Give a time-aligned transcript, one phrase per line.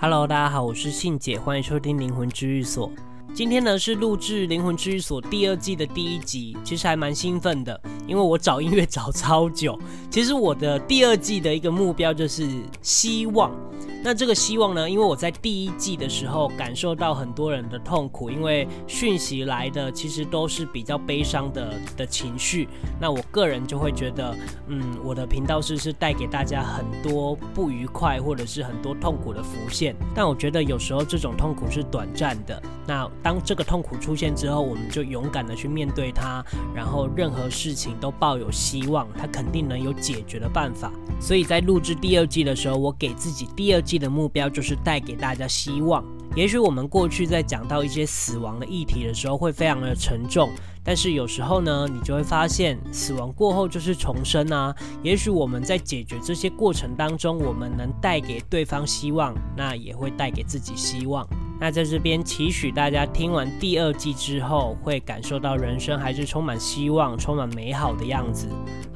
[0.00, 2.88] Hello，大家好，我是信姐，欢迎收听灵魂治愈所。
[3.34, 9.76] 今天呢是录制灵魂治愈所第二季的第一集，其实还蛮兴奋的，因为我找音乐找超久。
[10.08, 12.48] 其实我的第二季的一个目标就是
[12.80, 13.50] 希望。
[14.08, 14.88] 那这个希望呢？
[14.88, 22.66] 因为我在第一季的时候感受到很多人的痛苦，因为讯息来的其实都是比较悲伤的的情绪。
[22.98, 24.34] 那我个人就会觉得，
[24.68, 29.94] 嗯，我的频道是是带给大家很多不愉快或者是很多痛苦的浮现。
[30.14, 32.62] 但我觉得有时候这种痛苦是短暂的。
[32.86, 36.42] 那当这个痛苦出现之后，我们就勇敢的去面对它，
[36.74, 40.90] 然后任何事情都抱有希望，它肯定能有解决的办法。
[41.20, 46.04] 所以在录制第二季的时候，我给自己第二季的目标就是带给大家希望。
[46.36, 50.50] 也许我们过去在讲到一些死亡的议题的时候，会非常的沉重，
[50.84, 54.72] 但是有时候呢，你就会发现死亡过后就是重生啊。
[55.02, 61.26] 也许我们在解决这些过程当中，我们能带给对方希望，那也会带给自己希望。
[61.60, 68.46] 那在这边期许大家听完第二季之后，会感受到人生还是充满希望、充满美好的样子。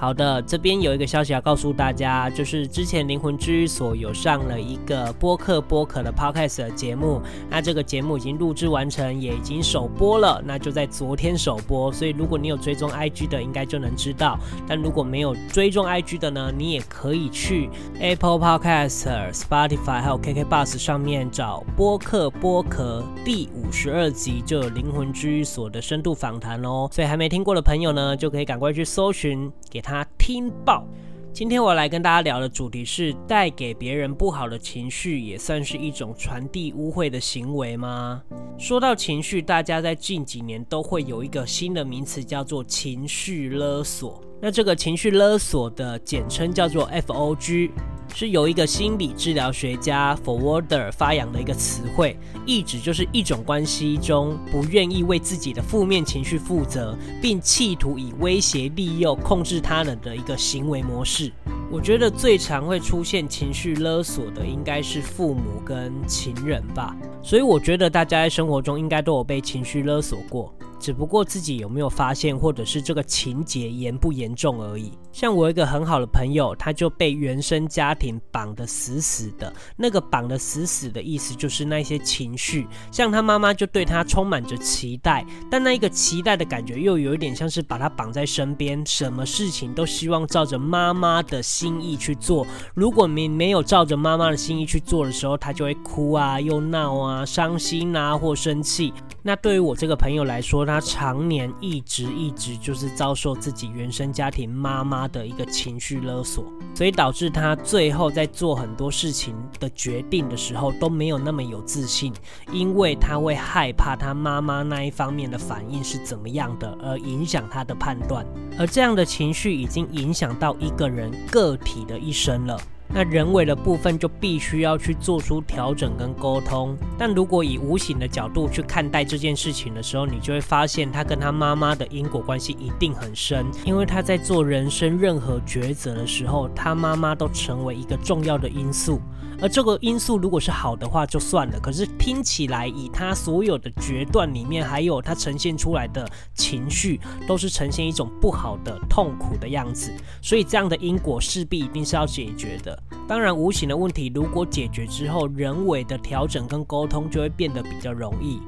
[0.00, 7.20] 好的，这边有一个消息要告诉大家，就是之前灵魂治愈所有上了一个播客播客的 podcast 的节目，
[7.50, 11.92] 那这个节目已经录制完成，也已经首播了，那就在昨天首播。
[11.92, 22.50] 所以如果你有追踪 IG 的，应该就能知道；但如果没有追踪 IG 的呢，你也可以去 Apple Podcast、Spotify 还有 KK Bus 上面找播客播。
[22.50, 30.86] 播客第五十二集就有灵魂治愈所的深度访谈哦，所以还没听过的朋友呢，就可以赶快去搜寻，给他他听爆。
[31.32, 38.22] 今天我来跟大家聊的主题是：带给别人不好的情绪，也算是一种传递污秽的行为吗？
[38.56, 44.22] 说到情绪，大家在近几年都会有一个新的名词，叫做情绪勒索。
[44.40, 47.72] 那这个情绪勒索的简称叫做 FOG。
[48.14, 61.32] 是由一个心理治疗学家 Forwarder 发扬的一个词汇，意指就是一种关系中不愿意为自己的负面情绪负责，并企图以威胁、利诱、控制他人的一个行为模式。
[61.72, 66.96] 我觉得最常会出现情绪勒索的，应该是父母跟情人吧。
[67.22, 70.52] 所以我觉得大家在生活中应该都有被情绪勒索过。
[70.80, 74.92] 只不过自己有没有发现，或者是这个情节严不严重而已。
[75.12, 79.52] 像我一个很好的朋友，他就被原生家庭绑得死死的。
[79.76, 92.46] 那个绑得死死的意思，就是那些情绪，像他妈妈就对他充满着期待，但那一个期待的感觉又有一点像是把他绑在身边，什么事情都希望照着妈妈的心意去做。
[92.74, 98.92] 如果你没有照着妈妈的心意去做的时候，他就会哭啊，又闹啊，伤心啊，或生气。
[99.22, 106.44] 那对于我这个朋友来说，他常年一直一直就是遭受自己原生家庭妈妈他的一个情绪勒索，
[106.74, 112.12] 所以导致他最后在做很多事情的决定的时候都没有那么有自信，
[112.52, 118.26] 因为他会害怕他妈妈那一方面的反应是怎么样的，而影响他的判断，
[118.58, 122.60] 而这样的情绪已经影响到一个人个体的一生了。
[122.92, 139.00] 那人为的部分就必须要去做出调整跟沟通，但如果以无形的角度去看待这件事情的时候，你就会发现他跟他妈妈的因果关系一定很深，因为他在做人生任何抉择的时候，他妈妈都成为一个重要的因素。
[139.42, 149.90] 而这个因素如果是好的话就算了，可是听起来以他所有的决断里面，还有他呈现出来的情绪，都是呈现一种不好的痛苦的样子，
[150.20, 152.79] 所以这样的因果势必一定是要解决的。
[153.08, 158.40] 当然，无形的问题如果解决之后，人为的调整跟沟通就会变得比较容易。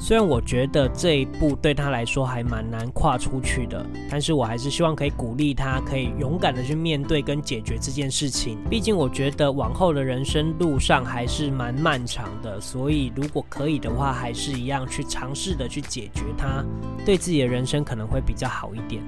[0.00, 8.58] 虽然我觉得这一步对他来说还蛮难跨出去的，但是我还是希望可以鼓励他，可以勇敢的去面对跟解决这件事情。
[8.68, 16.64] 毕竟我觉得往后的人生路上还是蛮漫长的，所以如果可以的话，还是一样去尝试的去解决它，
[17.04, 19.00] 对自己的人生可能会比较好一点。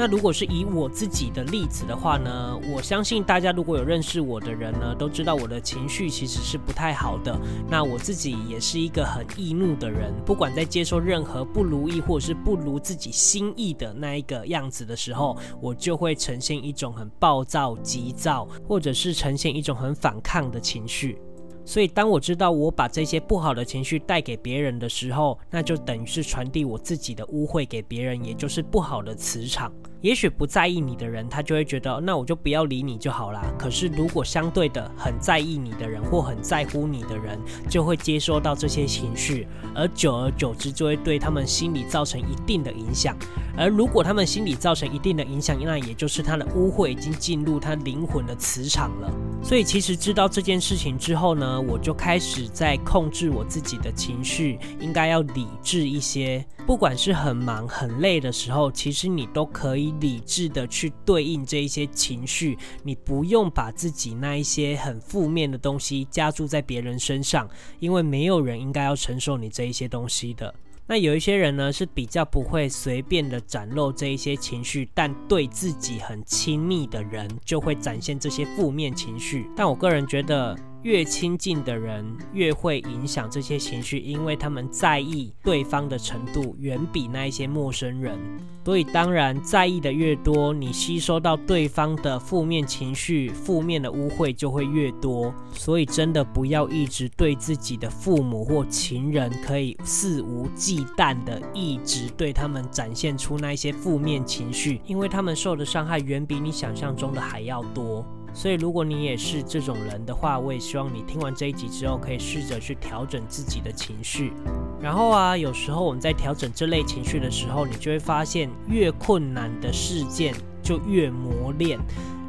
[0.00, 7.38] 那如果是以我自己的例子的话呢，我相信大家如果有认识我的人呢，都知道我的情绪其实是不太好的。
[7.68, 21.18] 那我自己也是一个很易怒的人，不管在接受任何不如意或者是不如自己心意的那一个样子的时候，我就会呈现一种很暴躁、急躁，或者是呈现一种很反抗的情绪。
[21.66, 29.70] 所以，当我知道我把这些不好的情绪带给别人的时候，那就等于是传递我自己的污秽给别人，也就是不好的磁场。
[30.02, 33.42] 也许不在意你的人，他就会觉得，那我就不要理你就好啦。
[33.58, 37.38] 可是如果相对的很在意你的人或很在乎你的人，
[37.68, 43.14] 就会接收到这些情绪，而久而久之就会对他们心理造成一定的影响。
[43.56, 49.12] 而如果他们心理造成一定的影响，那也就是他的污秽已经进入他灵魂的磁场了。
[49.42, 56.44] 所以其实知道这件事情之后呢，我就开始在控制我自己的情绪，应该要理智一些。
[56.70, 67.50] 不管是很忙很累的时候，其实你都可以理智的去对应这一些情绪，你不用把自己那一些很负面的东西加注在别人身上，
[67.80, 70.54] 因为没有人应该要承受你这一些东西的。
[70.86, 79.50] 那有一些人呢，是比较不会随便的展露这一些情绪，但对自己很亲密的人就会展现这些负面情绪。
[79.56, 88.18] 但我个人觉得，越亲近的人越会影响这些情绪，因为他们在意对方的程度远比那一些陌生人。
[88.64, 95.34] 所以当然在意的越多，你吸收到对方的负面情绪、负面的污秽就会越多。
[95.52, 108.04] 所以真的不要一直对自己的父母或情人可以肆无忌惮的一直对他们展现出那一些负面情绪，因为他们受的伤害远比你想象中的还要多。
[108.32, 114.32] 所以，如果你也是这种人的话，我也希望你听完这一集之后，可以试着去调整自己的情绪。
[114.80, 120.34] 然后啊，有时候我们在调整这类情绪的时候，你就会发现，越困难的事件
[120.70, 121.80] 就越磨练。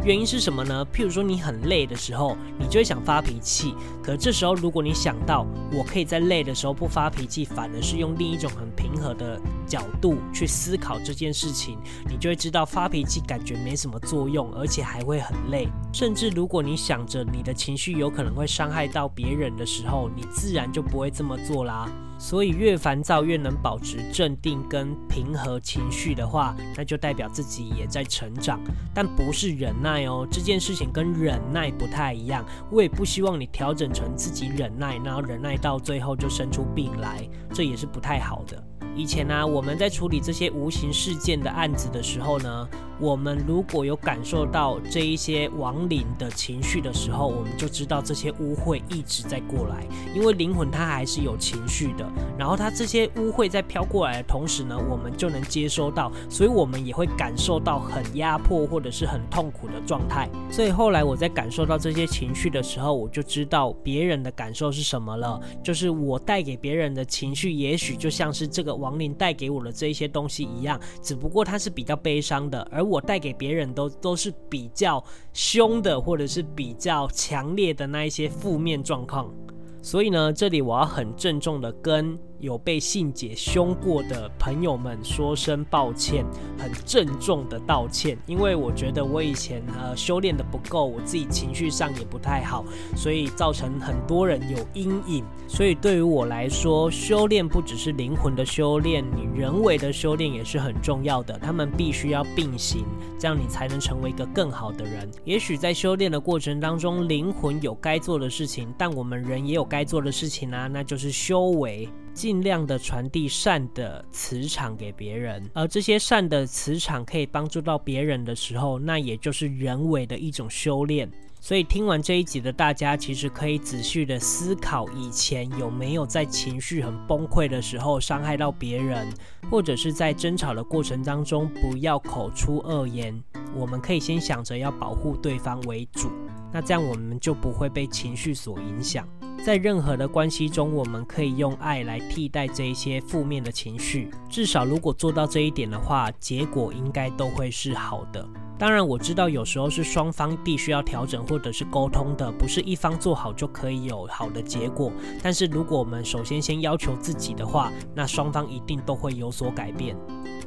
[0.03, 0.83] 原因是什么呢？
[0.91, 3.75] 譬如说你很累的时候，你就会想发脾气。
[4.01, 11.77] 可这时候，如果你想到我可以在累的时候不发脾气，反而是用另一种很平和的角度去思考这件事情，
[12.09, 15.67] 你就会知道发脾气感觉没什么作用，而且还会很累。
[15.93, 21.87] 甚至如果你想着你的情绪有可能会伤害到别人的时候，你自然就不会这么做啦。
[22.21, 28.61] 所以越烦躁越能保持镇定跟平和情绪的话，那就代表自己也在成长，
[28.93, 30.25] 但不是忍耐哦。
[30.31, 32.45] 这件事情跟忍耐不太一样。
[32.69, 38.63] 我也不希望你调整成自己忍耐，然后忍耐到最后就生出病来，这也是不太好的。
[38.95, 42.69] 以前呢、我们在处理这些无形事件的案子的时候呢，
[43.01, 52.07] 我们如果有感受到这一些亡灵的情绪的时候，我们就知道这些污秽一直在过来，因为灵魂它还是有情绪的。
[52.37, 60.29] 然后它这些污秽在飘过来的同时呢，我们就能接收到，所以我们也会感受到很压迫或者是很痛苦的状态。
[60.51, 68.71] 所以后来我在感受到这些情绪的时候，我就知道别人的感受是什么了，就是我带给别人的情绪，也许就像是这个。
[68.81, 75.03] 亡灵带给我的这一些东西一样，只不过它是比较悲伤的，而我带给别人都都是比较
[75.33, 79.33] 凶的，或者是比较强烈的那一些负面状况。
[79.81, 82.19] 所以呢，这里我要很郑重的跟。
[82.41, 86.25] 有被信姐凶过的朋友们，说声抱歉，
[86.57, 92.65] 很郑重的道歉，因为我觉得我以前呃修炼的不够，我自己情绪上也不太好，
[92.95, 95.23] 所以造成很多人有阴影。
[95.47, 102.83] 所以对于我来说，修炼不只是灵魂的修炼，你人为的修炼也是很重要的，他们必须要并行，
[103.19, 105.07] 这样你才能成为一个更好的人。
[105.23, 111.87] 也许在修炼的过程当中，灵魂有该做的事情，但我们人也有该做的事情啊，那就是修为。
[112.13, 121.09] 尽量的传递善的磁场给别人，而这些善的磁场可以帮助到别人的时候，那也就是人为的一种修炼。
[121.43, 129.07] 所以听完这一集的大家，其实可以仔细的思考，以前有没有在情绪很崩溃的时候伤害到别人，
[129.49, 133.19] 或者是在争吵的过程当中不要口出恶言。
[133.55, 136.11] 我们可以先想着要保护对方为主，
[136.53, 139.07] 那这样我们就不会被情绪所影响。
[139.43, 144.11] 在任何的关系中，我们可以用爱来替代这一些负面的情绪。
[144.29, 148.23] 至少如果做到这一点的话，结果应该都会是好的。
[148.59, 154.91] 当然，我知道有时候是双方必须要调整或者是沟通的，不是一方做好就可以有好的结果。
[155.23, 159.97] 但是如果我们首先先要求自己的话，那双方一定都会有所改变。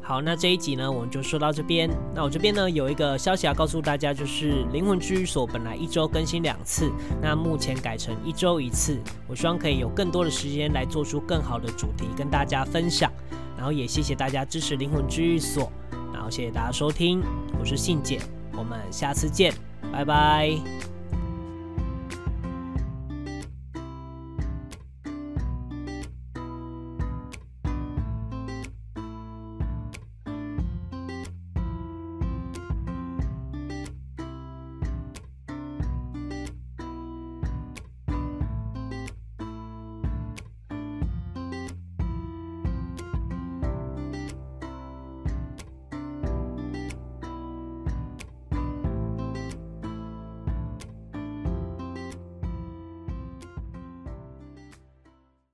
[0.07, 1.89] 好，那这一集呢，我们就说到这边。
[2.15, 6.93] 那我这边呢，有一个消息要告诉大家，就是灵魂治愈所本来一周更新两次，
[7.23, 9.01] 那目前改成一周一次。
[9.27, 13.11] 我希望可以有更多的时间来做出更好的主题跟大家分享。
[13.57, 15.73] 然后也谢谢大家支持灵魂治愈所，
[16.13, 17.23] 然后谢谢大家收听，
[17.59, 18.21] 我是信姐，
[18.53, 19.55] 我们下次见，
[19.91, 20.94] 拜拜。